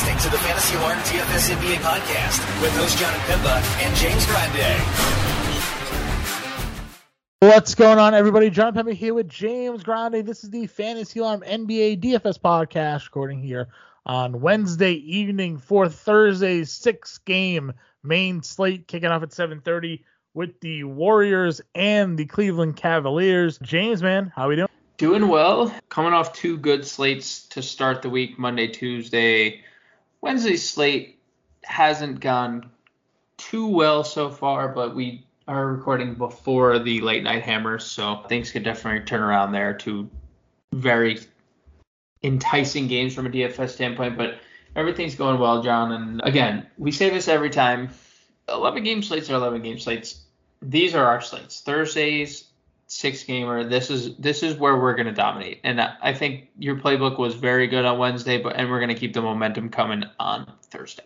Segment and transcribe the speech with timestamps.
[0.00, 4.80] listening to the Fantasy Alarm DFS NBA podcast with host John Pimba and James Grande.
[7.40, 8.48] What's going on, everybody?
[8.48, 10.24] John Pemba here with James Grande.
[10.26, 13.68] This is the Fantasy Alarm NBA DFS podcast, recording here
[14.06, 21.60] on Wednesday evening for Thursday's six-game main slate, kicking off at 7:30 with the Warriors
[21.74, 23.58] and the Cleveland Cavaliers.
[23.58, 24.68] James, man, how we doing?
[24.96, 25.70] Doing well.
[25.90, 29.62] Coming off two good slates to start the week, Monday, Tuesday.
[30.20, 31.18] Wednesday's slate
[31.62, 32.70] hasn't gone
[33.36, 38.50] too well so far, but we are recording before the late night hammers, so things
[38.52, 40.08] could definitely turn around there to
[40.72, 41.18] very
[42.22, 44.16] enticing games from a DFS standpoint.
[44.16, 44.38] But
[44.76, 45.92] everything's going well, John.
[45.92, 47.90] And again, we say this every time
[48.48, 50.22] 11 game slates are 11 game slates.
[50.62, 51.62] These are our slates.
[51.62, 52.44] Thursdays,
[52.90, 53.64] six gamer.
[53.64, 55.60] This is this is where we're going to dominate.
[55.64, 59.00] And I think your playbook was very good on Wednesday, but and we're going to
[59.00, 61.04] keep the momentum coming on Thursday.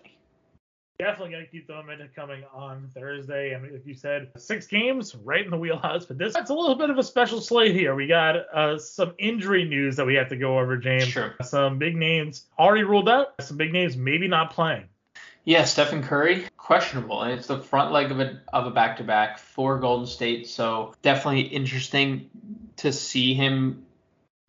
[0.99, 3.55] Definitely going to keep the momentum coming on Thursday.
[3.55, 6.07] I mean, like you said, six games right in the wheelhouse.
[6.07, 7.95] But this that's a little bit of a special slate here.
[7.95, 11.05] We got uh, some injury news that we have to go over, James.
[11.05, 11.35] Sure.
[11.43, 13.35] Some big names already ruled out.
[13.41, 14.85] Some big names maybe not playing.
[15.45, 19.05] Yeah, Stephen Curry questionable, and it's the front leg of a of a back to
[19.05, 20.49] back for Golden State.
[20.49, 22.31] So definitely interesting
[22.77, 23.85] to see him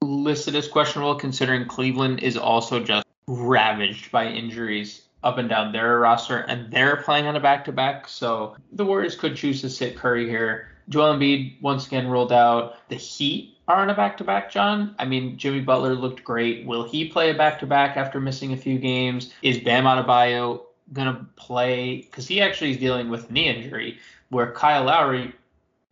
[0.02, 6.00] listed as questionable, considering Cleveland is also just ravaged by injuries up and down their
[6.00, 8.08] roster, and they're playing on a back to back.
[8.08, 10.70] So the Warriors could choose to sit Curry here.
[10.88, 12.76] Joel Embiid once again ruled out.
[12.90, 14.96] The Heat are on a back to back, John.
[15.00, 16.66] I mean, Jimmy Butler looked great.
[16.66, 19.34] Will he play a back to back after missing a few games?
[19.42, 21.98] Is Bam Adebayo gonna play?
[21.98, 25.34] Because he actually is dealing with knee injury, where Kyle Lowry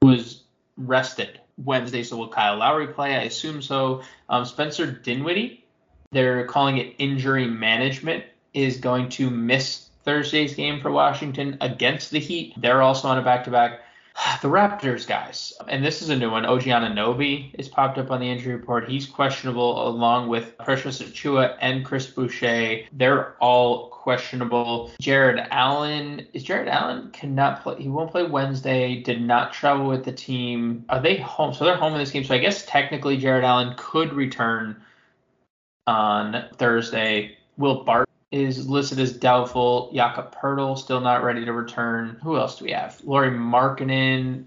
[0.02, 0.44] was
[0.78, 2.04] rested Wednesday.
[2.04, 3.16] So will Kyle Lowry play?
[3.16, 4.02] I assume so.
[4.30, 5.64] Um, Spencer Dinwiddie,
[6.12, 12.20] they're calling it injury management is going to miss Thursday's game for Washington against the
[12.20, 12.54] Heat.
[12.58, 13.82] They're also on a back to back.
[14.42, 16.46] The Raptors guys, and this is a new one.
[16.46, 18.90] OG Anunoby is popped up on the injury report.
[18.90, 22.82] He's questionable along with Precious Achiuwa and Chris Boucher.
[22.92, 24.92] They're all questionable.
[25.00, 27.82] Jarrett Allen is Jarrett Allen cannot play.
[27.82, 29.02] He won't play Wednesday.
[29.02, 30.86] Did not travel with the team.
[30.90, 31.54] Are they home?
[31.54, 32.26] So they're home in this game.
[32.26, 34.76] So I guess technically Jarrett Allen could return
[35.88, 37.38] on Thursday.
[37.58, 39.92] Will Bart is listed as doubtful.
[39.94, 42.18] Jakob Poeltl still not ready to return.
[42.24, 43.00] Who else do we have?
[43.04, 44.46] Lauri Markkanen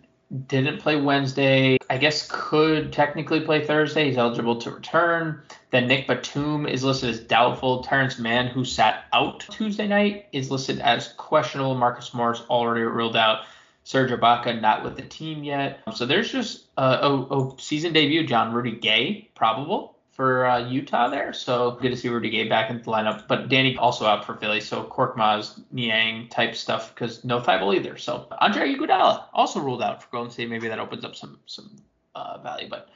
[0.49, 1.79] didn't play Wednesday.
[1.89, 4.07] I guess could technically play Thursday.
[4.07, 5.41] He's eligible to return.
[5.71, 7.85] Then Nick Batum is listed as doubtful.
[7.85, 11.77] Terrence Mann, who sat out Tuesday night, is listed as questionable.
[11.77, 13.45] Marcus Morris already ruled out.
[13.85, 15.79] Serge Ibaka not with the team yet.
[15.95, 21.09] So there's just a, oh, oh season debut John Rudy Gay probable for uh, Utah
[21.09, 21.33] there.
[21.35, 23.29] So good to see Rudy Gay back in the lineup.
[23.29, 24.61] But Danny also out for Philly.
[24.61, 27.99] So Korkmaz, Niang type stuff because no Thybulle either.
[27.99, 30.49] So Andre Iguodala also ruled out for Golden State.
[30.49, 31.77] Maybe that opens up some some
[32.15, 32.69] uh, value.
[32.69, 32.89] But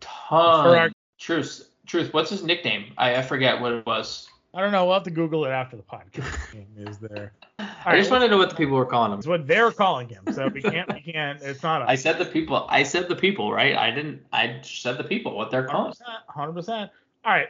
[0.00, 0.78] ton.
[0.78, 1.68] our- Truth.
[1.84, 2.14] Truth.
[2.14, 2.92] What's his nickname?
[2.96, 4.28] I, I forget what it was.
[4.54, 4.86] I don't know.
[4.86, 6.26] We'll have to Google it after the podcast.
[6.76, 7.32] Is there?
[7.58, 9.18] I just want to know what the people were calling him.
[9.18, 10.24] It's what they're calling him.
[10.32, 10.92] So we can't.
[10.92, 11.40] We can't.
[11.42, 11.82] It's not.
[11.82, 12.66] I said the people.
[12.70, 13.76] I said the people, right?
[13.76, 14.24] I didn't.
[14.32, 15.36] I said the people.
[15.36, 15.92] What they're calling.
[16.28, 16.90] Hundred percent.
[17.24, 17.48] All right.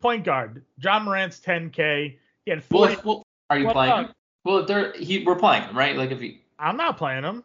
[0.00, 0.62] Point guard.
[0.80, 2.16] Ja Morant's 10K.
[2.44, 2.92] He had 40.
[2.92, 3.92] if- well, are you What playing?
[3.92, 4.12] about- him?
[4.44, 5.24] Well, they're he.
[5.24, 5.96] We're playing him, right?
[5.96, 7.42] Like if he, I'm not playing him.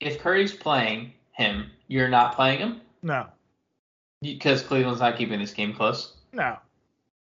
[0.00, 3.26] if Curry's playing him, you're not playing him No.
[4.20, 6.12] because Cleveland's not keeping this game close.
[6.34, 6.58] No.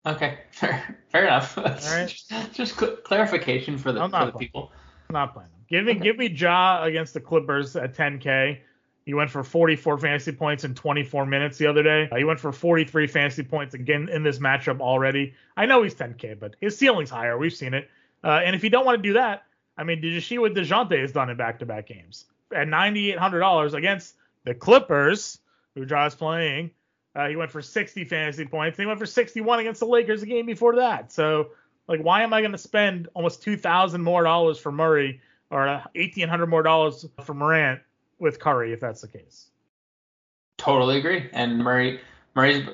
[0.05, 1.57] Okay, fair, fair enough.
[1.57, 2.07] right.
[2.07, 4.39] just just cl- clarification for the I'm for the playing.
[4.47, 4.71] people.
[5.09, 5.65] I'm not playing him.
[5.69, 8.59] Give me give me Ja against the Clippers at 10K.
[9.05, 12.09] He went for 44 fantasy points in 24 minutes the other day.
[12.11, 15.33] Uh, he went for 43 fantasy points again in this matchup already.
[15.55, 17.37] I know he's 10K, but his ceiling's higher.
[17.37, 17.89] We've seen it.
[18.21, 19.43] Uh, and if you don't want to do that,
[19.77, 22.25] I mean, did you see what Dejounte has done in back-to-back games?
[22.53, 25.39] At $9,800 against the Clippers,
[25.75, 26.71] who Ja's playing,
[27.17, 28.77] uh, he went for 60 fantasy points.
[28.77, 31.11] And he went for 61 against the Lakers the game before that.
[31.11, 31.49] So,
[31.87, 35.19] like, why am I going to spend almost 2,000 more dollars for Murray
[35.49, 37.81] or uh, 1,800 more dollars for Morant
[38.19, 39.49] with Curry if that's the case?
[40.57, 41.27] Totally agree.
[41.33, 41.99] And Murray,
[42.35, 42.67] Murray's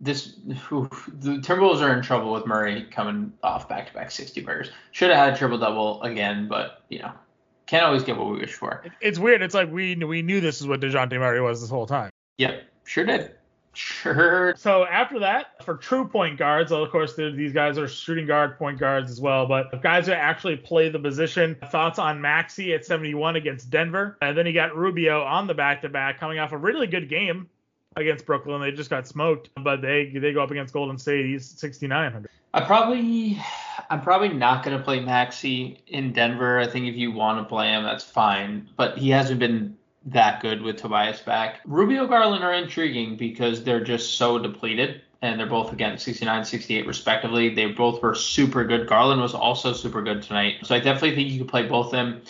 [0.00, 4.70] this the Timberwolves are in trouble with Murray coming off back-to-back 60 burgers.
[4.92, 7.12] Should have had a triple double again, but you know,
[7.66, 8.84] can't always get what we wish for.
[9.00, 9.42] It's weird.
[9.42, 12.10] It's like we we knew this is what Dejounte Murray was this whole time.
[12.38, 13.32] Yep, sure did.
[13.72, 14.54] Sure.
[14.56, 18.78] So after that, for true point guards, of course, these guys are shooting guard point
[18.78, 19.46] guards as well.
[19.46, 24.36] But guys that actually play the position, thoughts on Maxey at 71 against Denver, and
[24.36, 27.48] then you got Rubio on the back-to-back, coming off a really good game
[27.96, 28.60] against Brooklyn.
[28.60, 31.26] They just got smoked, but they they go up against Golden State.
[31.26, 32.28] He's 6,900.
[32.52, 33.40] I probably
[33.88, 36.58] I'm probably not going to play Maxey in Denver.
[36.58, 38.68] I think if you want to play him, that's fine.
[38.76, 39.76] But he hasn't been
[40.06, 41.60] that good with Tobias back.
[41.64, 45.02] Rubio Garland are intriguing because they're just so depleted.
[45.22, 47.54] And they're both again 69, 68 respectively.
[47.54, 48.86] They both were super good.
[48.86, 50.60] Garland was also super good tonight.
[50.62, 52.22] So I definitely think you could play both of them.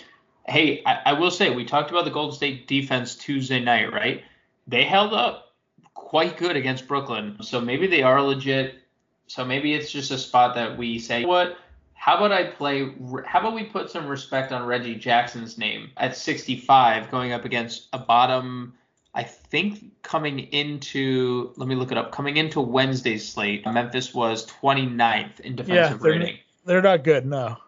[0.49, 4.25] Hey, I, I will say we talked about the Golden State defense Tuesday night, right?
[4.67, 5.55] They held up
[5.95, 7.37] quite good against Brooklyn.
[7.43, 8.81] So maybe they are legit.
[9.29, 11.59] So maybe it's just a spot that we say, what?
[12.01, 12.95] How about I play?
[13.27, 17.89] How about we put some respect on Reggie Jackson's name at 65, going up against
[17.93, 18.73] a bottom.
[19.15, 22.11] I think coming into, let me look it up.
[22.11, 26.39] Coming into Wednesday's slate, Memphis was 29th in defensive yeah, they're, rating.
[26.65, 27.59] They're not good, no.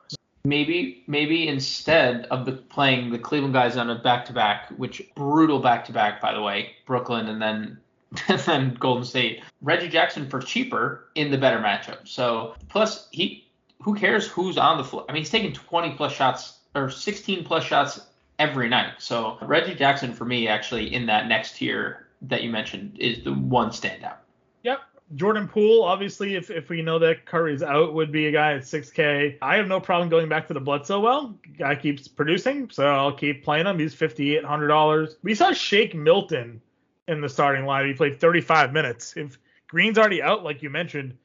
[0.44, 6.22] Maybe, maybe instead of the playing the Cleveland guys on a back-to-back, which brutal back-to-back
[6.22, 7.78] by the way, Brooklyn and then
[8.28, 9.42] and then Golden State.
[9.60, 12.08] Reggie Jackson for cheaper in the better matchup.
[12.08, 13.46] So plus he
[13.82, 15.04] who cares who's on the floor?
[15.08, 18.00] I mean he's taking 20 plus shots or 16 plus shots
[18.38, 18.94] every night.
[18.98, 23.32] So Reggie Jackson for me actually in that next tier that you mentioned is the
[23.32, 24.16] one standout.
[24.62, 24.80] Yep.
[25.14, 28.62] Jordan Poole, obviously, if, if we know that Curry's out, would be a guy at
[28.62, 29.36] 6K.
[29.42, 31.38] I have no problem going back to the Bledsoe well.
[31.58, 33.78] Guy keeps producing, so I'll keep playing him.
[33.78, 35.16] He's $5,800.
[35.22, 36.62] We saw Shake Milton
[37.08, 37.86] in the starting line.
[37.86, 39.14] He played 35 minutes.
[39.16, 39.38] If
[39.68, 41.16] Green's already out, like you mentioned,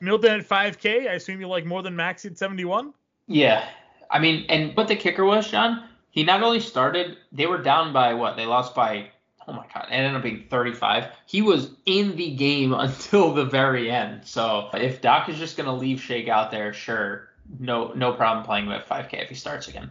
[0.00, 2.92] Milton at 5K, I assume you like more than Maxey at 71?
[3.26, 3.68] Yeah.
[4.10, 7.92] I mean, and what the kicker was, John, he not only started, they were down
[7.92, 8.36] by what?
[8.36, 9.10] They lost by,
[9.46, 11.06] oh my God, it ended up being 35.
[11.26, 14.22] He was in the game until the very end.
[14.24, 18.44] So if Doc is just going to leave Shake out there, sure, no no problem
[18.44, 19.90] playing him at 5K if he starts again.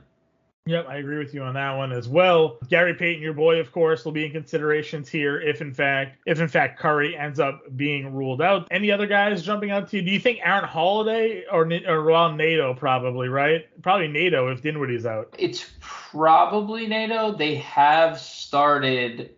[0.65, 2.59] Yep, I agree with you on that one as well.
[2.69, 6.39] Gary Payton, your boy, of course, will be in considerations here if in fact if
[6.39, 8.67] in fact Curry ends up being ruled out.
[8.69, 10.03] Any other guys jumping out to you?
[10.03, 13.67] Do you think Aaron Holiday or or well Neto probably right?
[13.81, 15.33] Probably Neto if Dinwiddie's out.
[15.39, 17.31] It's probably Neto.
[17.31, 19.31] They have started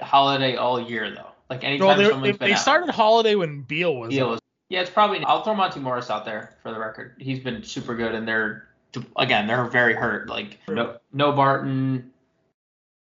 [0.00, 1.26] Holiday all year though.
[1.50, 2.60] Like anytime Well, someone's they, been they out.
[2.60, 4.10] started Holiday when Beal was.
[4.10, 5.24] Beal was- yeah, it's probably.
[5.24, 7.14] I'll throw Monty Morris out there for the record.
[7.18, 8.67] He's been super good, and they're
[9.16, 10.28] again they're very hurt.
[10.28, 12.10] Like no, no Barton,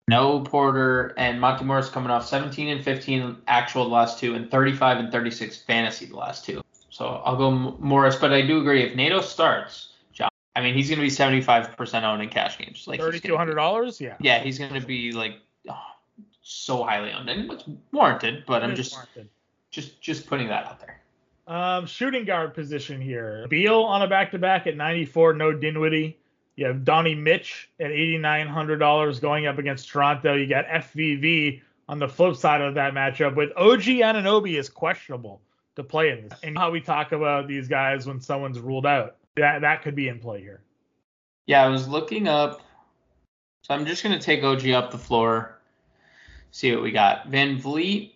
[0.09, 4.51] no Porter, and Monty Morris coming off 17 and 15 actual the last two, and
[4.51, 6.63] 35 and 36 fantasy the last two.
[6.91, 10.29] So I'll go M- Morris, but I do agree if Neto starts, John.
[10.55, 12.87] I mean he's gonna be 75% owned in cash games.
[12.87, 14.01] Like he's Thirty gonna two hundred dollars.
[14.01, 14.17] Yeah.
[14.21, 15.39] Yeah, he's gonna be like
[15.69, 15.79] oh,
[16.43, 18.45] so highly owned, and it's warranted.
[18.47, 19.29] But I'm just warranted.
[19.71, 21.01] just just putting that out there.
[21.47, 23.47] Um, shooting guard position here.
[23.49, 26.19] Beal on a back to back at 94, no Dinwiddie.
[26.57, 30.35] You have Donnie Mitch at $8,900 going up against Toronto.
[30.35, 35.41] You got FVV on the flip side of that matchup with OG Anunoby is questionable
[35.77, 36.39] to play in this.
[36.43, 39.17] And how we talk about these guys when someone's ruled out.
[39.37, 40.61] That that could be in play here.
[41.47, 42.63] Yeah, I was looking up.
[43.63, 45.59] So I'm just going to take OG up the floor,
[46.51, 47.31] see what we got.
[47.31, 48.13] VanVleet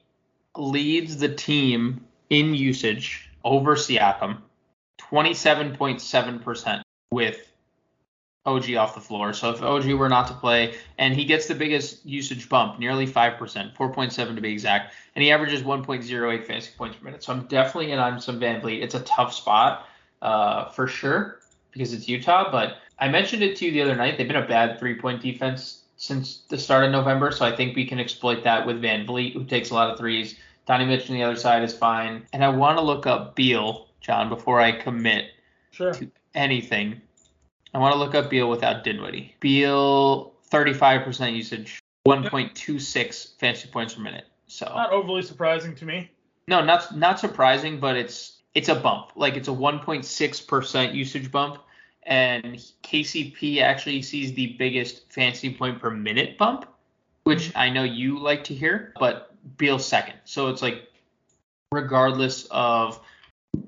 [0.56, 4.38] leads the team in usage over Siakam,
[5.00, 7.48] 27.7% with
[8.48, 9.32] OG off the floor.
[9.32, 13.06] So if OG were not to play, and he gets the biggest usage bump, nearly
[13.06, 17.22] 5%, 4.7 to be exact, and he averages 1.08 fantasy points per minute.
[17.22, 18.82] So I'm definitely in on some VanVleet.
[18.82, 19.86] It's a tough spot
[20.22, 21.40] uh, for sure
[21.72, 24.16] because it's Utah, but I mentioned it to you the other night.
[24.16, 27.76] They've been a bad three point defense since the start of November, so I think
[27.76, 30.36] we can exploit that with VanVleet, who takes a lot of threes.
[30.68, 32.26] Donnie Mitch on the other side is fine.
[32.34, 35.30] And I want to look up Beal, John, before I commit
[35.70, 35.94] Sure.
[35.94, 37.00] to anything.
[37.72, 39.34] I want to look up Beal without Dinwiddie.
[39.40, 44.26] Beal, 35% usage, 1.26 fantasy points per minute.
[44.46, 46.10] So Not overly surprising to me.
[46.46, 49.12] no, not not surprising, but it's it's a bump.
[49.14, 51.62] Like it's a 1.6% usage bump,
[52.02, 56.66] and KCP actually sees the biggest fantasy point per minute bump,
[57.24, 57.58] which mm-hmm.
[57.58, 60.14] I know you like to hear, but Beal second.
[60.24, 60.88] So it's like
[61.72, 63.00] regardless of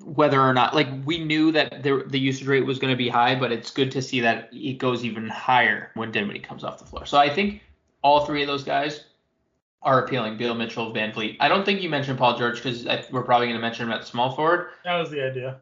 [0.04, 3.08] whether or not like we knew that the the usage rate was going to be
[3.08, 6.78] high, but it's good to see that it goes even higher when Dinwiddie comes off
[6.78, 7.06] the floor.
[7.06, 7.62] So I think
[8.02, 9.04] all three of those guys
[9.82, 10.36] are appealing.
[10.36, 11.36] Beal Mitchell, VanVleet.
[11.40, 14.06] I don't think you mentioned Paul George because we're probably going to mention him at
[14.06, 14.68] small forward.
[14.84, 15.60] That was the idea.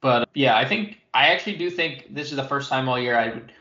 [0.00, 3.16] But yeah, I think I actually do think this is the first time all year
[3.16, 3.52] I would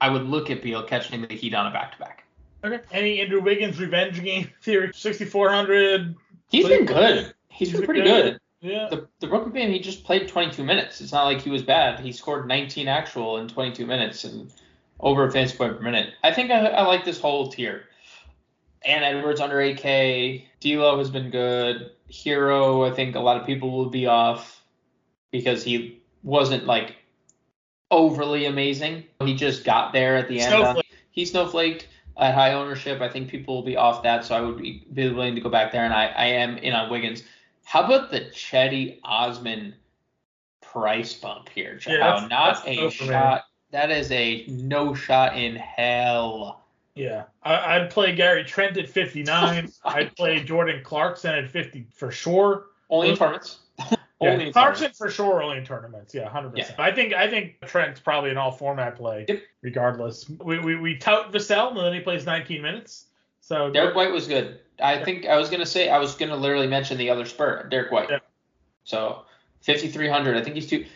[0.00, 2.24] I would look at Beal catching the Heat on a back to back.
[2.64, 2.80] Okay.
[2.92, 4.90] Any Andrew Wiggins revenge game theory?
[4.94, 6.14] 6,400.
[6.50, 7.34] He's been good.
[7.48, 8.38] He's been pretty good.
[8.60, 8.88] Yeah.
[8.90, 11.00] The the Brooklyn game he just played 22 minutes.
[11.00, 12.00] It's not like he was bad.
[12.00, 14.52] He scored 19 actual in 22 minutes and
[15.00, 16.14] over a fantasy point per minute.
[16.24, 17.84] I think I, I like this whole tier.
[18.84, 20.44] And Edwards under 8K.
[20.60, 21.90] D'Lo has been good.
[22.10, 24.62] Herro, I think a lot of people will be off.
[25.30, 26.96] because he wasn't like
[27.90, 29.04] overly amazing.
[29.20, 30.50] He just got there at the end.
[30.50, 30.86] Snowflake.
[31.10, 33.00] He snowflaked at high ownership.
[33.00, 35.50] I think people will be off that, so I would be, be willing to go
[35.50, 37.22] back there, and I, I am in on Wiggins.
[37.64, 39.74] How about the Cedi Osman
[40.60, 41.92] price bump here, Joe?
[41.92, 43.44] Yeah, Not that's a shot.
[43.72, 46.62] That is a no shot in hell.
[46.94, 49.70] Yeah, I, I'd play Gary Trent at 59.
[49.84, 52.66] I'd play Jordan Clarkson at 50 for sure.
[52.88, 53.58] Only in tournaments.
[54.20, 56.14] Yeah, Only in Clarkson for sure only in tournaments.
[56.14, 56.78] Yeah, 100%.
[56.78, 59.42] I think I think Trent's probably an all format play Yep.
[59.60, 60.28] regardless.
[60.28, 63.06] We, we we tout Vassell and then he plays 19 minutes.
[63.40, 64.60] So Derrick White was good.
[64.80, 67.92] I think I was gonna say I was gonna literally mention the other Spur, Derrick
[67.92, 68.08] White.
[68.10, 68.18] Yeah.
[68.84, 69.22] So
[69.62, 70.36] 5300.
[70.36, 70.86] I think he's too.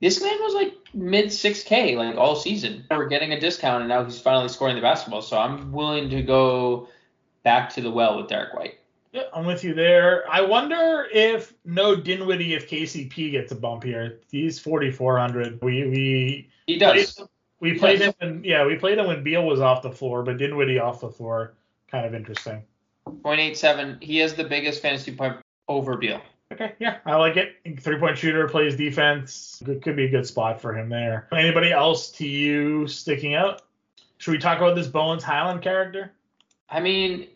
[0.00, 2.84] This man was like mid 6K like all season.
[2.90, 5.22] We're getting a discount and now he's finally scoring the basketball.
[5.22, 6.88] So I'm willing to go
[7.42, 8.78] back to the well with Derrick White.
[9.16, 10.30] Yeah, I'm with you there.
[10.30, 14.20] I wonder if no Dinwiddie if KCP gets a bump here.
[14.30, 15.58] He's 4400.
[15.62, 17.18] We we He does.
[17.60, 18.08] we played does.
[18.08, 21.00] him when yeah we played him when Beal was off the floor, but Dinwiddie off
[21.00, 21.54] the floor
[21.90, 22.62] kind of interesting.
[23.06, 24.02] 0.87.
[24.02, 26.20] He has the biggest fantasy point over Beal.
[26.52, 27.56] Okay, yeah, I like it.
[27.80, 29.62] Three point shooter plays defense.
[29.64, 31.26] Good, could be a good spot for him there.
[31.32, 33.62] Anybody else to you sticking out?
[34.18, 36.12] Should we talk about this Bones Hyland character?
[36.68, 37.28] I mean,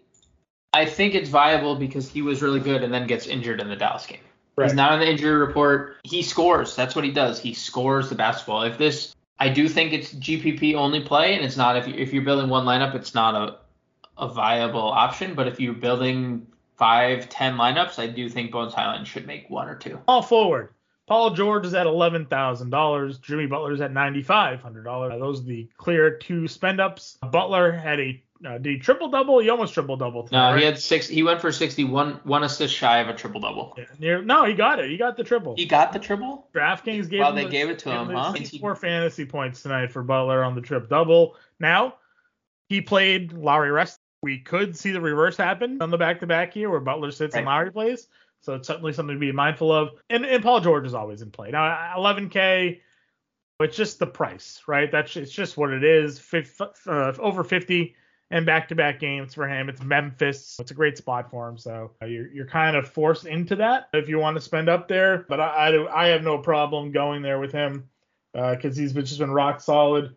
[0.73, 3.77] I think it's viable because he was really good and then gets injured in the
[3.77, 4.21] Dallas game.
[4.63, 5.97] He's not on the injury report.
[6.05, 6.77] He scores.
[6.77, 7.41] That's what he does.
[7.41, 8.63] He scores the basketball.
[8.63, 12.13] If this, I do think it's GPP only play, and it's not if you, if
[12.13, 13.57] you're building one lineup, it's not a
[14.19, 15.35] a viable option.
[15.35, 16.47] But if you're building
[16.77, 19.99] five, ten lineups, I do think Bones Hyland should make one or two.
[20.07, 20.75] All forward.
[21.07, 23.19] Paul George is at eleven thousand dollars.
[23.19, 25.19] Jimmy Butler's at ninety five hundred dollars.
[25.19, 27.19] Those are the clear two spend ups.
[27.31, 29.39] Butler had a uh, did he triple double?
[29.39, 30.29] He almost triple double.
[30.33, 31.07] No, he had six.
[31.07, 33.75] He went for 61, one assist shy of a triple double.
[33.77, 34.91] Yeah, near, no, he got it.
[34.91, 35.55] He got the triple.
[35.57, 36.49] He got the triple.
[36.55, 38.33] DraftKings gave Well, him they the- gave it to him, huh?
[38.33, 41.37] 64 fantasy points tonight for Butler on the trip double.
[41.59, 41.97] Now,
[42.69, 43.99] he played Lowry rest.
[44.23, 47.35] We could see the reverse happen on the back to back here where Butler sits
[47.35, 47.53] and Right.
[47.55, 48.09] Lowry plays.
[48.43, 49.91] So it's certainly something to be mindful of.
[50.09, 51.51] And, and Paul George is always in play.
[51.51, 52.81] Now, 11K,
[53.61, 54.91] it's just the price, right?
[54.91, 56.19] That's it's just what it is.
[56.19, 57.95] Fif- uh, over 50
[58.31, 59.69] and back to back games for him.
[59.69, 60.57] It's Memphis.
[60.61, 61.59] It's a great spot for him.
[61.59, 64.89] So uh, you're, you're kind of forced into that if you want to spend up
[64.89, 65.25] there.
[65.29, 67.89] But I, I, do- I have no problem going there with him
[68.33, 70.15] because he's been, just been rock solid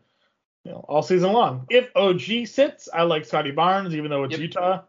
[0.64, 1.66] you know, all season long.
[1.70, 4.40] If OG sits, I like Scotty Barnes, even though it's Yep.
[4.40, 4.82] Utah.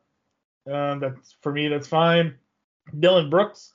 [0.71, 2.35] Um, that's for me, that's fine.
[2.99, 3.75] Dillon Brooks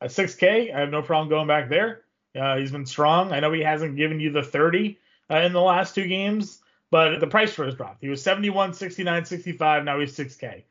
[0.00, 2.02] at 6K, I have no problem going back there.
[2.38, 3.32] Uh, he's been strong.
[3.32, 4.98] I know he hasn't given you the 30
[5.30, 6.62] uh, in the last two games,
[6.96, 8.00] but the price for his dropped.
[8.00, 9.84] He was 71, 69, 65.
[9.84, 10.62] Now he's 6K.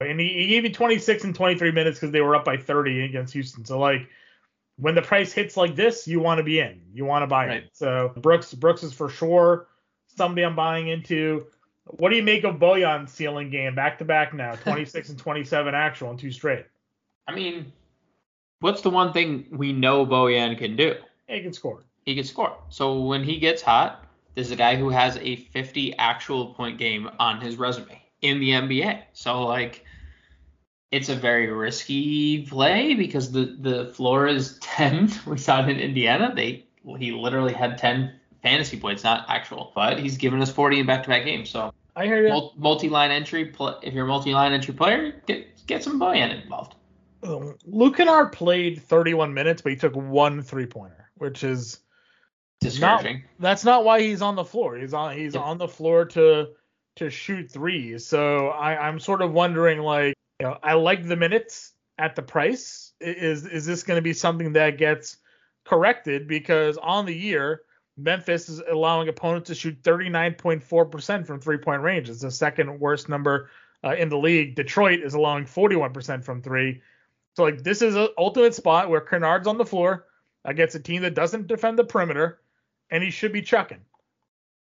[0.00, 3.04] And he, he gave you 26 and 23 minutes because they were up by 30
[3.06, 3.64] against Houston.
[3.64, 4.06] So, like,
[4.76, 6.82] when the price hits like this, you want to be in.
[6.92, 7.62] You want to buy Right.
[7.64, 7.70] it.
[7.72, 9.68] So, Brooks Brooks is for sure
[10.14, 11.46] somebody I'm buying into.
[11.86, 14.54] What do you make of Bojan's ceiling game back to back now?
[14.56, 16.66] 26 and 27 actual and two straight.
[17.26, 17.72] I mean,
[18.60, 20.96] what's the one thing we know Bojan can do?
[21.26, 21.84] He can score.
[22.04, 22.54] He can score.
[22.68, 24.04] So when he gets hot,
[24.36, 28.50] there's a guy who has a 50 actual point game on his resume in the
[28.50, 29.02] NBA.
[29.14, 29.84] So like,
[30.92, 35.10] it's a very risky play because the the floor is 10.
[35.26, 36.32] We saw it in Indiana.
[36.34, 36.66] They
[36.98, 38.12] he literally had 10
[38.42, 41.50] fantasy points, not actual, but he's given us 40 in back-to-back games.
[41.50, 42.50] So I hear you.
[42.56, 43.46] multi-line entry.
[43.46, 46.76] Pl- if you're a multi-line entry player, get get some Bojan involved.
[47.22, 51.80] Um, Luke Kennard played 31 minutes, but he took one three pointer, which is
[52.60, 53.24] Discouraging.
[53.38, 54.76] that's not why he's on the floor.
[54.76, 56.48] He's on he's on the floor to
[56.96, 58.06] to shoot threes.
[58.06, 62.22] So I, I'm sort of wondering like, you know, I like the minutes at the
[62.22, 62.92] price.
[63.00, 65.18] Is is this going to be something that gets
[65.64, 67.62] corrected because on the year
[67.96, 72.08] Memphis is allowing opponents to shoot 39.4% from three point range.
[72.10, 73.50] It's the second worst number
[73.84, 74.54] uh, in the league.
[74.54, 76.82] Detroit is allowing 41% from three.
[77.36, 80.06] So like this is an ultimate spot where Kennard's on the floor
[80.44, 82.40] against a team that doesn't defend the perimeter,
[82.90, 83.80] and he should be chucking.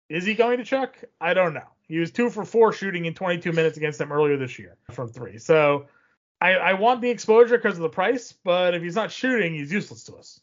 [0.10, 0.96] Is he going to chuck?
[1.20, 1.68] I don't know.
[1.88, 5.08] He was two for four shooting in 22 minutes against them earlier this year from
[5.08, 5.38] three.
[5.38, 5.86] So
[6.42, 9.72] I, I want the exposure because of the price, but if he's not shooting, he's
[9.72, 10.40] useless to us.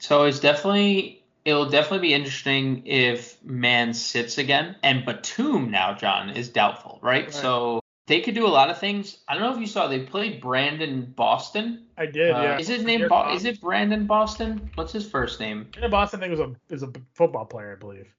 [0.00, 6.30] So it's definitely it'll definitely be interesting if Mann sits again and Batum now, John,
[6.30, 7.24] is doubtful, right?
[7.24, 7.34] Right.
[7.34, 7.81] So
[8.12, 9.16] they could do a lot of things.
[9.26, 11.86] I don't know if you saw they played Brandon Boston.
[11.96, 12.58] I did, Uh, yeah.
[12.58, 14.70] Is his name Bo- is it Brandon Boston?
[14.74, 15.66] What's his first name?
[15.72, 18.14] Brandon Boston, I think, was a is a football player, I believe.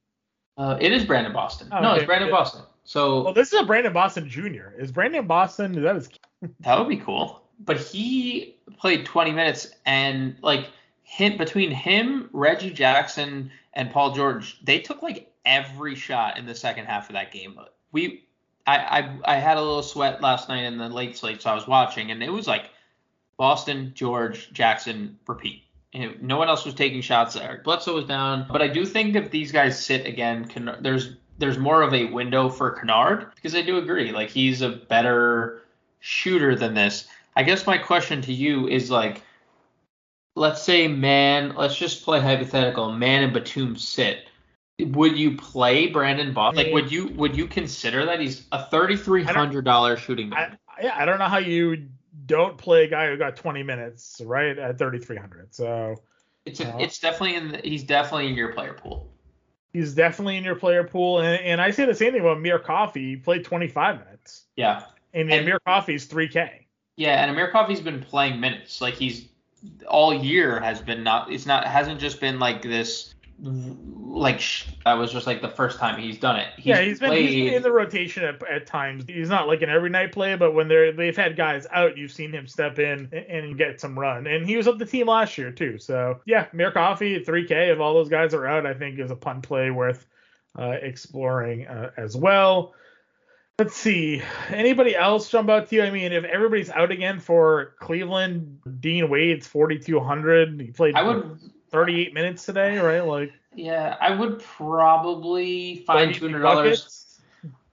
[0.56, 1.68] Uh, it is Brandon Boston.
[1.70, 1.98] Oh, no, okay.
[1.98, 2.34] it's Brandon Yeah.
[2.34, 2.62] Boston.
[2.82, 4.70] So Well, this is a Brandon Boston Jr.
[4.76, 5.76] Is Brandon Boston?
[5.76, 6.08] Is that his?
[6.60, 7.44] that would be cool.
[7.60, 10.70] But he played 20 minutes and like
[11.04, 16.54] him between him, Reggie Jackson, and Paul George, they took like every shot in the
[16.56, 17.56] second half of that game.
[17.92, 18.24] We,
[18.66, 21.54] I, I, I had a little sweat last night in the late slate, so I
[21.54, 22.70] was watching, and it was like
[23.36, 25.62] Boston, George, Jackson, repeat.
[25.92, 27.60] And no one else was taking shots there.
[27.62, 31.82] Bledsoe was down, but I do think if these guys sit again, there's there's more
[31.82, 35.62] of a window for Kennard because I do agree, like he's a better
[36.00, 37.06] shooter than this.
[37.36, 39.22] I guess my question to you is like,
[40.36, 42.92] let's say man, let's just play hypothetical.
[42.92, 44.28] Mann and Batum sit.
[44.80, 46.56] Would you play Brandon Boss?
[46.56, 50.58] Like, would you would you consider that he's a thirty three hundred dollar shooting guard?
[50.82, 51.88] Yeah, I don't know how you
[52.26, 55.54] don't play a guy who got 20 minutes right at 3300.
[55.54, 55.96] So
[56.44, 59.10] it's a, uh, it's definitely in the, he's definitely in your player pool.
[59.72, 62.60] He's definitely in your player pool, and, and I say the same thing about Amir
[62.60, 63.10] Coffey.
[63.10, 64.44] He played 25 minutes.
[64.56, 64.84] Yeah.
[65.12, 66.50] And, and Amir Coffey's 3K.
[66.96, 68.80] Yeah, and Amir Coffey's been playing minutes.
[68.80, 69.26] Like he's
[69.88, 71.32] all year has been not.
[71.32, 74.40] It's not hasn't just been like this like
[74.84, 76.48] that was just like the first time he's done it.
[76.56, 79.04] He's yeah, he's been, he's been in the rotation at, at, times.
[79.08, 82.12] He's not like an every night play, but when they're they've had guys out, you've
[82.12, 84.26] seen him step in and, and get some run.
[84.26, 85.78] And he was up the team last year too.
[85.78, 89.10] So yeah, Mir Coffey at 3K if all those guys are out, I think is
[89.10, 90.06] a punt play worth
[90.58, 92.74] uh, exploring uh, as well.
[93.58, 94.20] Let's see.
[94.48, 95.82] Anybody else jump out to you?
[95.82, 100.60] I mean, if everybody's out again for Cleveland, Dean Wade's 4,200.
[100.60, 100.96] He played.
[100.96, 101.38] I would
[101.74, 103.04] 38 minutes today, right?
[103.04, 107.20] Like yeah, I would probably find two hundred dollars.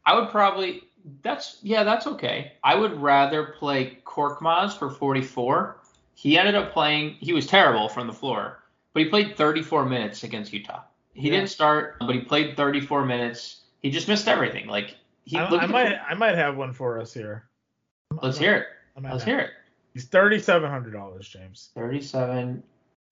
[0.05, 0.83] I would probably
[1.21, 2.53] that's yeah, that's okay.
[2.63, 5.77] I would rather play Korkmaz for 44.
[6.15, 7.17] He ended up playing.
[7.19, 8.59] He was terrible from the floor,
[8.93, 10.81] but he played 34 minutes against Utah.
[11.13, 11.37] He yeah.
[11.37, 13.61] didn't start, but he played 34 minutes.
[13.81, 14.67] He just missed everything.
[14.67, 15.37] Like he.
[15.37, 17.45] I, I might I might have one for us here.
[18.21, 18.67] Let's hear it.
[19.01, 19.51] Let's hear it.
[19.93, 21.69] He's thirty seven hundred dollars, James.
[21.75, 22.63] Thirty seven.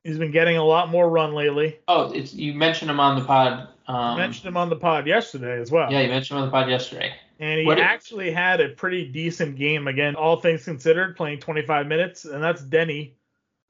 [0.03, 1.79] He's been getting a lot more run lately.
[1.87, 3.67] Oh, it's you mentioned him on the pod.
[3.87, 5.91] Um, mentioned him on the pod yesterday as well.
[5.91, 7.13] Yeah, you mentioned him on the pod yesterday.
[7.39, 11.87] And he what actually had a pretty decent game again, all things considered, playing 25
[11.87, 13.13] minutes, and that's Deni.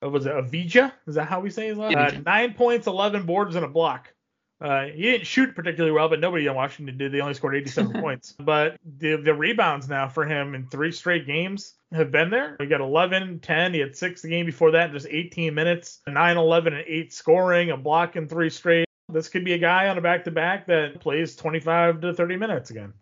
[0.01, 0.91] Was it Avija?
[1.07, 1.95] Is that how we say his last?
[1.95, 4.13] Uh, nine points, 11 boards, and a block.
[4.61, 7.11] Uh, he didn't shoot particularly well, but nobody in Washington did.
[7.11, 8.35] They only scored 87 points.
[8.37, 12.57] But the, the rebounds now for him in three straight games have been there.
[12.59, 13.73] He got 11, 10.
[13.73, 17.13] He had six the game before that, in just 18 minutes, 9, 11, and 8
[17.13, 18.85] scoring, a block in three straight.
[19.07, 22.35] This could be a guy on a back to back that plays 25 to 30
[22.35, 22.93] minutes again.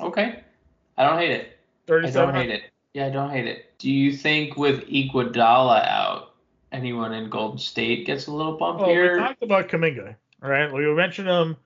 [0.00, 0.40] Okay.
[0.98, 1.58] I don't hate it.
[1.88, 2.62] I don't hate it.
[2.92, 3.78] Yeah, I don't hate it.
[3.78, 6.34] Do you think with Iguodala out,
[6.70, 9.14] anyone in Golden State gets a little bump well, here?
[9.14, 10.16] We talked about Kuminga.
[10.42, 11.56] All right, we mentioned him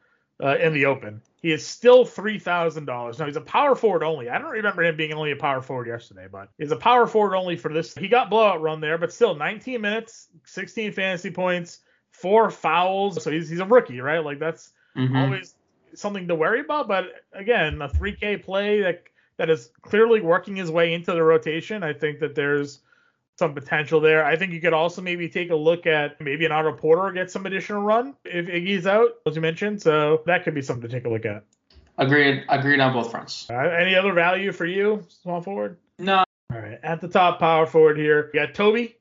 [0.42, 1.22] uh, in the open.
[1.40, 3.18] He is still three thousand dollars.
[3.18, 4.28] Now he's a power forward only.
[4.28, 7.36] I don't remember him being only a power forward yesterday, but he's a power forward
[7.36, 7.94] only for this.
[7.94, 13.22] He got blowout run there, but still 19 minutes, 16 fantasy points, four fouls.
[13.22, 14.24] So he's he's a rookie, right?
[14.24, 15.16] Like that's mm-hmm.
[15.16, 15.54] always
[15.94, 16.88] something to worry about.
[16.88, 19.04] But again, a 3K play that
[19.38, 21.82] that is clearly working his way into the rotation.
[21.82, 22.80] I think that there's
[23.38, 24.24] some potential there.
[24.24, 27.30] I think you could also maybe take a look at maybe an Otto Porter get
[27.30, 29.82] some additional run if Iggy's out, as you mentioned.
[29.82, 31.44] So that could be something to take a look at.
[31.98, 32.44] Agreed.
[32.48, 33.48] Agreed on both fronts.
[33.50, 35.78] Uh, any other value for you, small forward?
[35.98, 36.24] No.
[36.52, 36.78] All right.
[36.82, 38.96] At the top, power forward here, you got Toby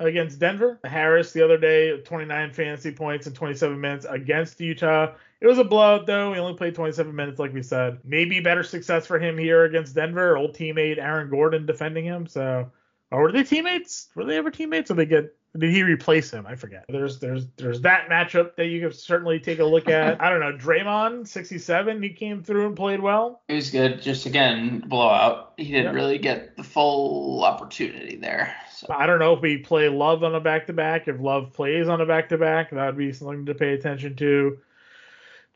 [0.00, 0.78] against Denver.
[0.84, 5.14] Harris the other day, 29 fantasy points in 27 minutes against Utah.
[5.40, 6.32] It was a blowout though.
[6.32, 7.98] He only played 27 minutes, like we said.
[8.04, 10.36] Maybe better success for him here against Denver.
[10.36, 12.26] Old teammate Aaron Gordon defending him.
[12.26, 12.70] So
[13.10, 14.08] or were they teammates?
[14.14, 15.34] Were they ever teammates, or they get?
[15.56, 16.46] Did he replace him?
[16.46, 16.84] I forget.
[16.88, 20.20] There's there's there's that matchup that you can certainly take a look at.
[20.22, 20.52] I don't know.
[20.52, 23.40] Draymond, 67, he came through and played well.
[23.48, 24.02] He was good.
[24.02, 25.54] Just again, blowout.
[25.56, 25.94] He didn't yep.
[25.94, 28.54] really get the full opportunity there.
[28.70, 28.88] So.
[28.90, 31.08] I don't know if we play Love on a back to back.
[31.08, 34.16] If Love plays on a back to back, that would be something to pay attention
[34.16, 34.58] to.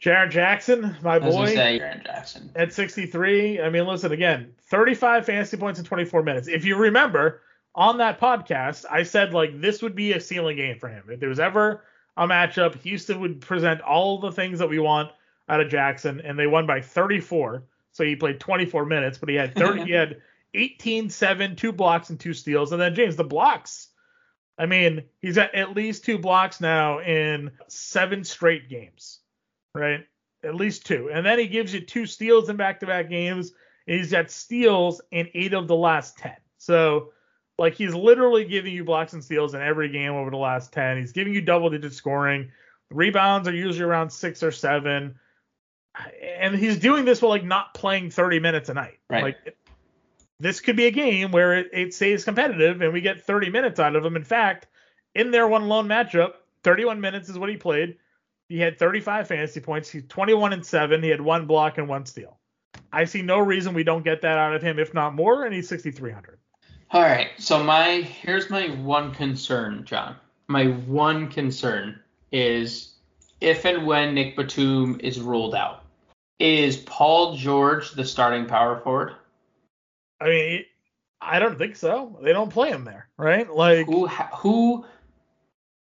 [0.02, 1.46] Jaren Jackson, my boy.
[1.46, 2.50] Say, Jaren Jackson.
[2.56, 3.60] At 63.
[3.60, 6.48] I mean, listen, again, 35 fantasy points in 24 minutes.
[6.48, 7.40] If you remember,
[7.76, 11.04] on that podcast, I said, like, this would be a ceiling game for him.
[11.08, 11.84] If there was ever
[12.16, 15.12] a matchup, Houston would present all the things that we want
[15.48, 17.62] out of Jackson, and they won by 34.
[17.92, 20.20] So he played 24 minutes, but he had 30, he had
[20.54, 22.72] 18, 7, two blocks, and two steals.
[22.72, 23.88] And then, James, the blocks.
[24.58, 29.20] I mean, he's got at least two blocks now in seven straight games
[29.74, 30.06] right?
[30.44, 31.10] At least two.
[31.12, 33.52] And then he gives you two steals in back to back games.
[33.86, 36.32] He's got steals in eight of the last 10.
[36.58, 37.12] So,
[37.58, 40.98] like, he's literally giving you blocks and steals in every game over the last 10.
[40.98, 42.50] He's giving you double digit scoring.
[42.90, 45.16] Rebounds are usually around six or seven.
[46.22, 48.98] And he's doing this while, like, not playing 30 minutes a night.
[49.10, 49.22] Right.
[49.22, 49.56] Like,
[50.38, 53.78] this could be a game where it, it stays competitive and we get 30 minutes
[53.78, 54.16] out of him.
[54.16, 54.66] In fact,
[55.14, 56.32] in their one lone matchup,
[56.64, 57.96] 31 minutes is what he played.
[58.52, 59.88] He had 35 fantasy points.
[59.88, 61.02] He's 21 and 7.
[61.02, 62.38] He had one block and one steal.
[62.92, 65.54] I see no reason we don't get that out of him, if not more, and
[65.54, 66.38] he's 6,300.
[66.90, 67.28] All right.
[67.38, 70.16] So my here's my one concern, John.
[70.48, 71.98] My one concern
[72.30, 72.92] is
[73.40, 75.84] if and when Nick Batum is ruled out,
[76.38, 79.14] is Paul George the starting power forward?
[80.20, 80.64] I mean,
[81.22, 82.18] I don't think so.
[82.20, 83.50] They don't play him there, right?
[83.50, 84.84] Like Who who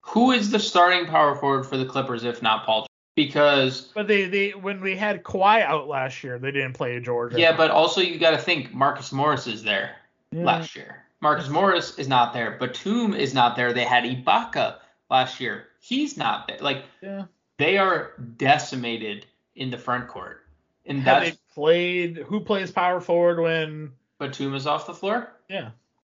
[0.08, 2.80] who is the starting power forward for the Clippers if not Paul?
[2.82, 2.88] George?
[3.16, 7.34] Because But they, they when we had Kawhi out last year, they didn't play George.
[7.34, 9.96] yeah, but also you got to think Marcus Morris is there
[10.30, 10.44] Yeah.
[10.44, 11.04] last year.
[11.20, 12.52] Marcus Morris is not there.
[12.60, 13.72] Batum is not there.
[13.72, 14.76] They had Ibaka
[15.10, 15.64] last year.
[15.80, 16.58] He's not there.
[16.60, 17.24] Like yeah.
[17.56, 20.44] they are decimated in the front court.
[20.86, 22.18] And Have that's played?
[22.18, 23.90] Who plays power forward when?
[24.20, 25.32] Batum is off the floor.
[25.50, 25.70] Yeah,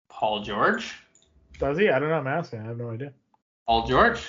[0.09, 0.95] Paul George.
[1.59, 1.89] does he?
[1.89, 2.15] I don't know.
[2.15, 2.59] I'm asking.
[2.59, 3.13] I have no idea.
[3.69, 4.27] Paul George.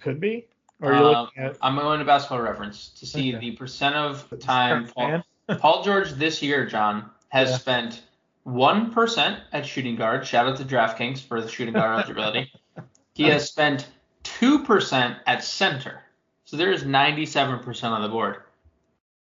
[0.00, 0.46] Could be.
[0.80, 3.50] Or are you Um, at I'm going to basketball reference to see Okay.
[3.50, 5.22] the percent of time Paul.
[5.58, 7.56] Paul George this year, John, has Yeah.
[7.58, 8.02] spent
[8.44, 10.26] one percent at shooting guard.
[10.26, 12.50] Shout out to DraftKings for the shooting guard eligibility.
[13.14, 13.86] He has spent
[14.22, 16.02] two percent at center.
[16.46, 18.44] So there is 97 percent on the board.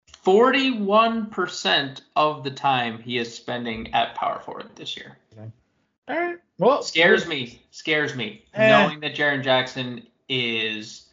[0.08, 5.16] 41 percent of the time he is spending at power forward this year.
[6.08, 6.36] All right.
[6.58, 7.62] Well, Scares me.
[7.70, 8.44] Scares me.
[8.54, 8.68] Eh.
[8.68, 11.08] Knowing that Jaren Jackson is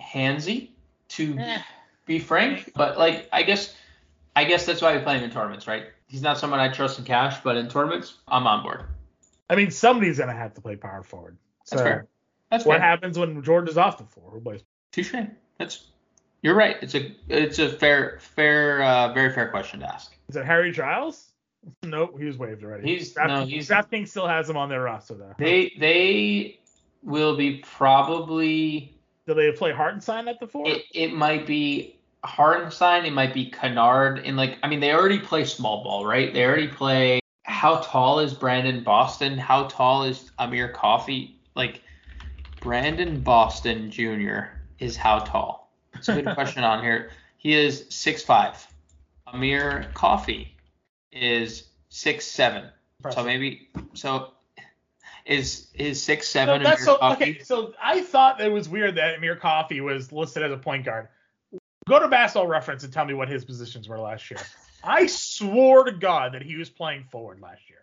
[0.00, 0.70] handsy,
[1.08, 1.62] to Eh.
[2.06, 2.72] be frank.
[2.74, 3.74] But like I guess
[4.36, 5.86] I guess that's why we play him in tournaments, right?
[6.06, 8.84] He's not someone I trust in cash, but in tournaments, I'm on board.
[9.50, 11.36] I mean, somebody's gonna have to play power forward.
[11.64, 12.06] So That's fair.
[12.50, 12.86] That's what fair.
[12.88, 14.30] happens when George is off the floor?
[14.30, 14.62] Who plays?
[14.92, 15.14] Touche.
[15.58, 15.86] That's
[16.42, 16.76] you're right.
[16.82, 20.16] It's a it's a fair fair uh, very fair question to ask.
[20.28, 21.27] Is it Harry Giles?
[21.82, 22.88] Nope, he was waived already.
[22.88, 25.34] He's- Draft, no, he's- DraftKings still has him on their roster though.
[25.38, 26.58] They they
[27.02, 28.94] will be probably
[29.26, 30.66] Do they play Hartenstein at the four?
[30.68, 35.18] it, it might be Hartenstein, it might be Kennard, and like I mean they already
[35.18, 36.32] play small ball, right?
[36.32, 37.20] They already play.
[37.44, 39.38] How tall is Brandon Boston?
[39.38, 41.36] How tall is Amir Coffey?
[41.54, 41.82] Like
[42.60, 44.50] Brandon Boston Jr.
[44.78, 45.72] is how tall?
[45.94, 47.10] It's a good question on here.
[47.38, 48.66] He is six five.
[49.32, 50.54] Amir Coffey
[51.12, 52.70] is six seven.
[53.10, 54.32] So maybe so
[55.24, 57.24] is is six seven so Coffey?
[57.24, 57.38] okay.
[57.42, 61.08] So I thought it was weird that Amir Coffey was listed as a point guard.
[61.88, 64.40] Go to Basketball Reference and tell me what his positions were last year.
[64.84, 67.78] I swore to God that he was playing forward last year.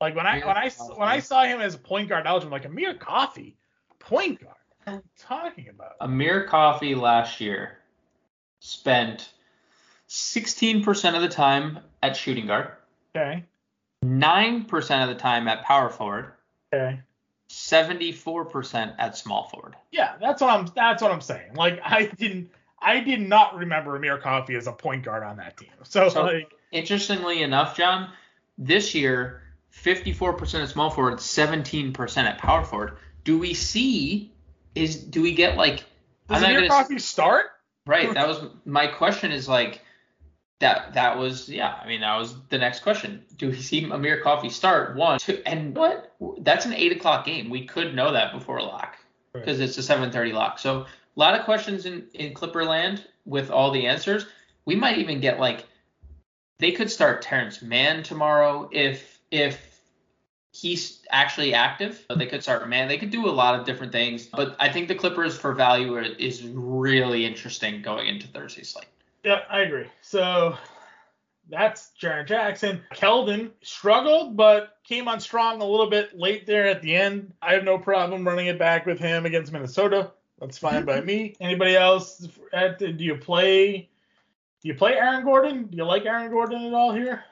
[0.00, 2.62] Like when I when I when I saw him as a point guard eligible, I'm
[2.62, 3.56] like Amir Coffey,
[3.98, 4.54] point guard.
[4.84, 5.96] What are we talking about?
[6.00, 7.78] Amir Coffey last year
[8.60, 9.30] spent
[10.08, 12.72] 16% of the time at shooting guard,
[13.16, 13.44] Okay.
[14.04, 16.32] 9% of the time at power forward,
[16.72, 17.00] Okay.
[17.50, 19.74] 74% at small forward.
[19.90, 21.54] Yeah, that's what I'm that's what I'm saying.
[21.54, 25.56] Like I didn't I did not remember Amir Coffey as a point guard on that
[25.56, 25.70] team.
[25.82, 28.10] So, So- like Interestingly enough, John,
[28.58, 32.98] this year 54% at small forward, 17% at power forward.
[33.24, 34.32] Do we see
[34.74, 35.84] is do we get like
[36.28, 37.46] does Amir gonna- start?
[37.86, 38.12] Right.
[38.12, 39.32] That was my question.
[39.32, 39.80] Is like
[40.60, 40.94] that.
[40.94, 41.78] That was yeah.
[41.82, 43.24] I mean, that was the next question.
[43.36, 46.14] Do we see Amir Coffey start one, two, and what?
[46.38, 47.50] That's an eight o'clock game.
[47.50, 48.96] We could know that before a lock
[49.34, 49.44] Right.
[49.44, 50.58] because it's a seven thirty lock.
[50.58, 54.26] So a lot of questions in in Clipper land with all the answers.
[54.64, 55.66] We might even get like
[56.58, 59.80] they could start Terrence Mann tomorrow if if
[60.52, 62.04] he's actually active.
[62.16, 62.88] They could start Mann.
[62.88, 64.26] They could do a lot of different things.
[64.26, 68.88] But I think the Clippers for value is really interesting going into Thursday's slate.
[69.28, 69.84] Yeah, I agree.
[70.00, 70.56] So
[71.50, 72.80] that's Jaren Jackson.
[72.94, 77.34] Keldon struggled, but came on strong a little bit late there at the end.
[77.42, 80.12] I have no problem running it back with him against Minnesota.
[80.40, 81.34] That's fine by me.
[81.42, 82.26] Anybody else?
[82.54, 83.90] At, do you play?
[84.62, 85.64] Do you play Aaron Gordon?
[85.64, 87.22] Do you like Aaron Gordon at all here?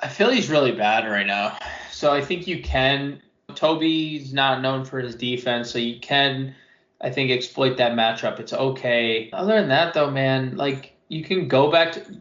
[0.00, 1.56] I feel he's really bad right now.
[1.92, 3.22] So I think you can.
[3.54, 6.52] Toby's not known for his defense, so you can,
[7.00, 8.40] I think, exploit that matchup.
[8.40, 9.30] It's okay.
[9.32, 12.20] Other than that, though, man, like you can go back to.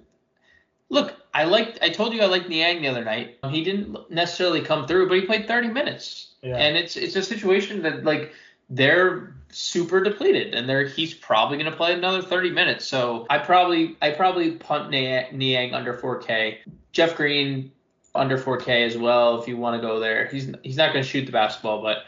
[0.90, 1.80] Look, I liked.
[1.82, 3.38] I told you I liked Niang the other night.
[3.50, 6.58] He didn't necessarily come through, but he played 30 minutes, Yeah.
[6.58, 8.34] and it's it's a situation that like
[8.70, 12.86] they're super depleted, and they're he's probably gonna play another 30 minutes.
[12.86, 16.58] So I probably I probably punt Niang Niang under 4K.
[16.92, 17.72] Jeff Green
[18.14, 20.28] under 4K as well if you want to go there.
[20.28, 22.04] He's he's not going to shoot the basketball, but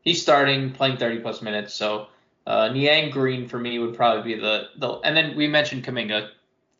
[0.00, 1.74] he's starting playing 30 plus minutes.
[1.74, 2.06] So
[2.46, 6.30] uh, Niang Green for me would probably be the the and then we mentioned Kuminga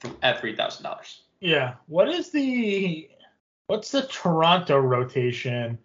[0.01, 1.23] th- at three thousand dollars.
[1.41, 1.75] Yeah.
[1.87, 3.09] What is the
[3.67, 5.79] what's the Toronto rotation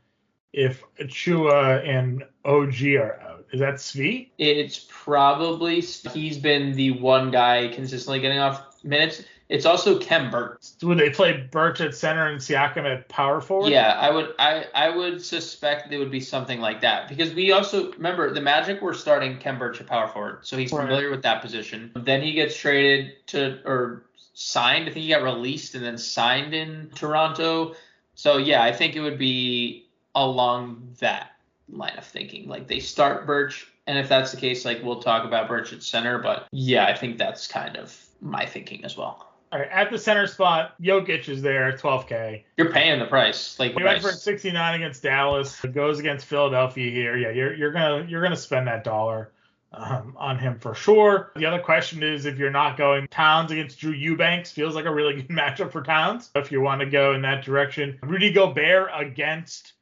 [0.53, 3.45] if Chua and OG are out.
[3.51, 4.29] Is that Svi?
[4.37, 9.23] It's probably he's been the one guy consistently getting off minutes.
[9.49, 10.59] It's also Khem Birch.
[10.83, 13.71] Would they play Birch at center and Siakam at power forward?
[13.71, 17.51] Yeah, I would I I would suspect it would be something like that because we
[17.53, 20.81] also remember the Magic were starting Khem Birch at power forward, so he's Right.
[20.83, 21.91] familiar with that position.
[21.95, 24.89] Then he gets traded to or signed.
[24.89, 27.73] I think he got released and then signed in Toronto.
[28.15, 31.31] So yeah, I think it would be along that
[31.69, 32.49] line of thinking.
[32.49, 35.83] Like they start Birch, and if that's the case, like we'll talk about Birch at
[35.83, 36.17] center.
[36.19, 39.26] But yeah, I think that's kind of my thinking as well.
[39.51, 42.43] All right, at the center spot, Jokic is there, 12K.
[42.57, 43.57] You're paying the price.
[43.57, 44.21] Like He went for price.
[44.21, 45.63] 69 against Dallas.
[45.63, 47.15] It Goes against Philadelphia here.
[47.15, 49.31] Yeah, you're you're gonna you're gonna spend that dollar
[49.71, 51.31] um, on him for sure.
[51.37, 54.93] The other question is if you're not going Towns against Drew Eubanks feels like a
[54.93, 56.29] really good matchup for Towns.
[56.35, 59.73] If you want to go in that direction, Rudy Gobert against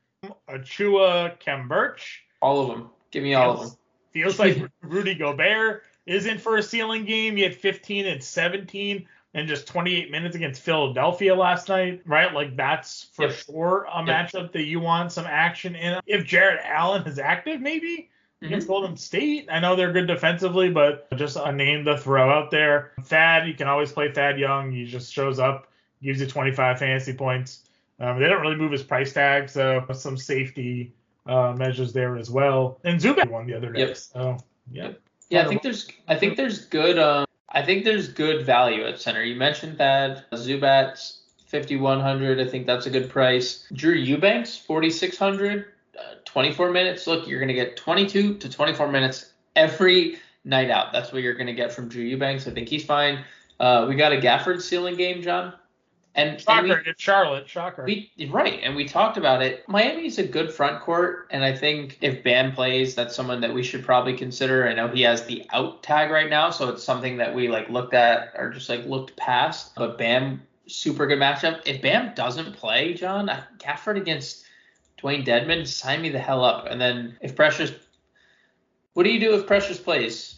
[0.50, 2.24] Achiuwa Khem Birch.
[2.42, 2.90] all of them.
[3.12, 3.78] Give me all of them.
[4.12, 7.36] Feels like Rudy Gobert is in for a ceiling game.
[7.36, 12.34] He had 15 and 17 and just 28 minutes against Philadelphia last night, right?
[12.34, 13.36] Like that's for Yep.
[13.36, 14.08] sure a Yep.
[14.08, 16.00] matchup that you want some action in.
[16.08, 18.10] If Jarrett Allen is active, maybe
[18.42, 18.48] Mm-hmm.
[18.48, 19.48] against Golden State.
[19.50, 22.92] I know they're good defensively, but just a name to throw out there.
[23.04, 24.74] Thad, you can always play Thad Young.
[24.74, 25.72] He just shows up,
[26.04, 27.70] gives you 25 fantasy points.
[28.02, 30.94] Um, they don't really move his price tag, so some safety
[31.26, 32.78] uh, measures there as well.
[32.84, 33.80] And Zubac won the other day.
[33.88, 33.98] Yep.
[33.98, 34.38] So,
[34.70, 34.92] yeah.
[35.30, 39.00] Yeah, I think there's I think there's good um I think there's good value at
[39.00, 39.24] center.
[39.24, 42.40] You mentioned that Zubac's 5100.
[42.40, 43.66] I think that's a good price.
[43.74, 45.66] Drew Eubanks 4600.
[45.98, 47.08] Uh, 24 minutes.
[47.08, 50.92] Look, you're gonna get 22 to 24 minutes every night out.
[50.92, 52.48] That's what you're gonna get from Drew Eubanks.
[52.48, 53.24] I think he's fine.
[53.60, 55.54] Uh, we got a Gafford ceiling game, John.
[56.16, 57.50] And, and we- Shocker, it's Charlotte.
[57.50, 57.84] Shocker.
[57.84, 59.68] we right, and we talked about it.
[59.68, 63.62] Miami's a good front court, and I think if Bam plays, that's someone that we
[63.64, 64.68] should probably consider.
[64.68, 67.70] I know he has the out tag right now, so it's something that we like
[67.70, 69.76] looked at or just like looked past.
[69.76, 71.62] But Bam, super good matchup.
[71.66, 74.46] If Bam doesn't play, John, Gafford against
[74.98, 76.68] Dewayne Dedmon, sign me the hell up.
[76.70, 77.74] And then if Precious,
[78.94, 80.36] what do you do if Precious plays?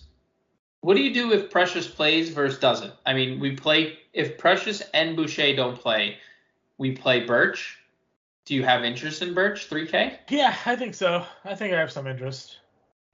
[0.87, 2.93] What do you do if Precious plays versus doesn't?
[3.05, 6.15] I mean, we play if Precious and Boucher don't play,
[6.77, 7.77] we play Birch.
[8.45, 9.69] Do you have interest in Birch?
[9.69, 10.19] 3K?
[10.29, 11.25] yeah, I think so.
[11.43, 12.59] I think I have some interest.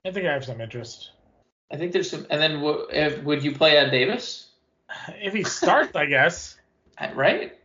[0.04, 1.10] I think I have some interest.
[1.72, 2.28] I think there's some.
[2.30, 4.50] And then w- if, would you play Ed Davis?
[5.08, 6.56] If he starts, I guess.
[6.98, 7.58] Uh, Right?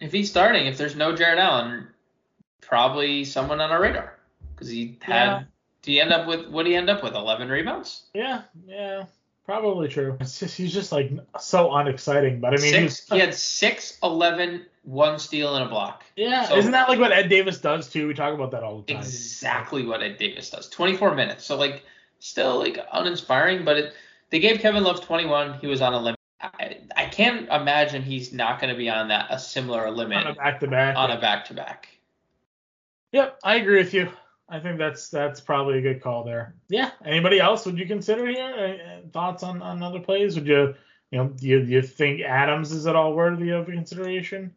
[0.00, 1.88] If he's starting, if there's no Jarrett Allen,
[2.62, 4.18] probably someone on our radar
[4.54, 5.12] because he had.
[5.26, 5.42] Yeah.
[5.84, 7.14] Do you end up with what do you end up with?
[7.14, 8.04] 11 rebounds?
[8.14, 9.04] Yeah, yeah,
[9.44, 10.16] probably true.
[10.20, 12.40] It's just he's just like so unexciting.
[12.40, 13.06] But I mean, six.
[13.10, 16.04] He had six, 11, one steal and a block.
[16.16, 18.08] yeah, so- isn't that like what Ed Davis does too?
[18.08, 19.02] We talk about that all the time.
[19.02, 20.68] Exactly what Ed Davis does.
[20.70, 21.44] 24 minutes.
[21.44, 21.84] So like
[22.18, 23.94] still like uninspiring, but it,
[24.30, 25.58] they gave Kevin Love 21.
[25.60, 26.18] He was on a limit.
[26.40, 30.26] I, I can't imagine he's not going to be on that a similar limit on
[30.28, 30.96] a back to back.
[30.96, 31.88] on a back to back.
[33.12, 34.10] Yep, I agree with you.
[34.48, 36.54] I think that's that's probably a good call there.
[36.68, 36.90] Yeah.
[37.04, 38.44] Anybody else would you consider here?
[38.44, 40.34] Uh, uh, thoughts on, on other plays?
[40.34, 40.74] Would you
[41.10, 44.54] you know do you, do you think Adams is at all worthy of consideration?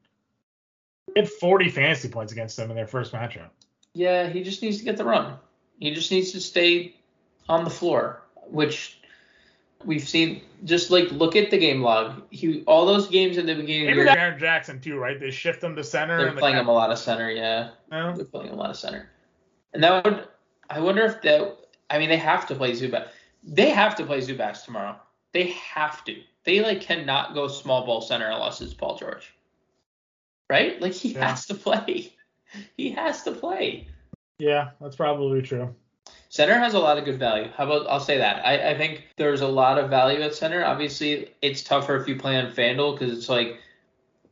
[1.13, 3.49] He had 40 fantasy points against them in their first matchup.
[3.93, 5.37] Yeah, he just needs to get the run.
[5.79, 6.95] He just needs to stay
[7.47, 8.99] on the floor, which
[9.85, 10.41] we've seen.
[10.65, 12.23] Just like look at the game log.
[12.29, 15.19] He all those games in the beginning Maybe the Aaron Jackson too, right?
[15.19, 16.17] They shift him to center.
[16.17, 17.31] they're the playing cap- him a lot of center.
[17.31, 17.69] Yeah.
[17.89, 18.15] No?
[18.15, 19.09] They're playing a lot of center.
[19.73, 20.27] And that would
[20.69, 21.57] I wonder if that
[21.89, 23.07] I mean they have to play Zubac.
[23.43, 24.95] They have to play Zubac tomorrow.
[25.33, 26.15] They have to.
[26.43, 29.33] They like cannot go small ball center unless it's Paul George.
[30.49, 30.81] Right?
[30.81, 31.29] Like he Yeah.
[31.29, 32.13] has to play.
[32.77, 33.87] He has to play.
[34.39, 35.75] Yeah, that's probably true.
[36.29, 37.49] Center has a lot of good value.
[37.55, 38.45] How about I'll say that.
[38.45, 40.63] I, I think there's a lot of value at center.
[40.63, 43.59] Obviously, it's tougher if you play on FanDuel because it's like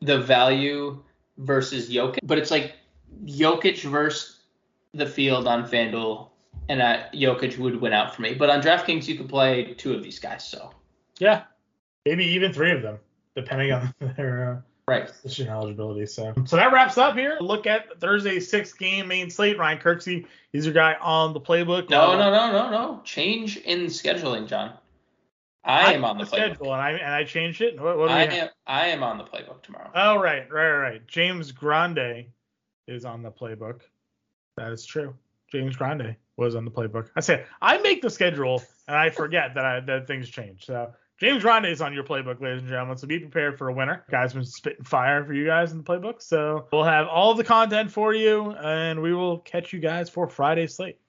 [0.01, 1.01] the value
[1.37, 2.19] versus Jokic.
[2.23, 2.75] But it's like
[3.25, 4.34] Jokic versus
[4.95, 6.29] the field on FanDuel,
[6.69, 8.33] and uh, Jokic would win out for me.
[8.33, 10.47] But on DraftKings, you could play two of these guys.
[10.47, 10.71] So
[11.19, 11.43] Yeah,
[12.05, 12.99] maybe even three of them,
[13.35, 14.53] depending on their
[14.87, 15.05] uh, right.
[15.07, 16.05] position eligibility.
[16.05, 17.37] So, so that wraps up here.
[17.41, 19.57] Look at Thursday's six game main slate.
[19.57, 21.89] Ryan Kirksey, he's your guy on the playbook.
[21.89, 23.01] No, no, no, no, no.
[23.03, 24.73] Change in scheduling, John.
[25.67, 26.27] I am on the playbook.
[26.27, 27.81] schedule, and I and I changed it.
[27.81, 28.33] What, what I have?
[28.33, 28.49] am.
[28.67, 29.89] I am on the playbook tomorrow.
[29.95, 31.07] Oh, right, right, right.
[31.07, 32.25] James Grande
[32.87, 33.81] is on the playbook.
[34.57, 35.15] That is true.
[35.51, 37.09] James Grande was on the playbook.
[37.15, 40.65] I say I make the schedule and I forget that I, that things change.
[40.65, 42.97] So James Grande is on your playbook, ladies and gentlemen.
[42.97, 44.03] So be prepared for a winner.
[44.11, 46.21] Guys been spitting fire for you guys in the playbook.
[46.21, 50.27] So we'll have all the content for you, and we will catch you guys for
[50.27, 50.99] Friday slate.